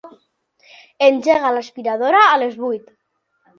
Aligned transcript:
Engega 1.09 1.53
l'aspiradora 1.57 2.25
a 2.33 2.41
les 2.47 2.59
vuit. 2.65 2.93